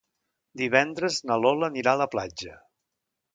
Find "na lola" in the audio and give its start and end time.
1.31-1.69